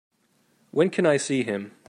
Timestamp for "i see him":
1.05-1.73